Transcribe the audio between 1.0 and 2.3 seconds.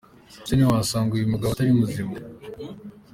uyu mugabo atari muzima?.